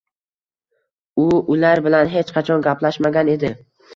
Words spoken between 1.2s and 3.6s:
U ular bilan hech qachon gaplashmagan edi